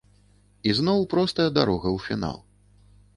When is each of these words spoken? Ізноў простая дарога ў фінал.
Ізноў 0.71 1.03
простая 1.11 1.45
дарога 1.57 1.87
ў 1.95 2.07
фінал. 2.07 2.37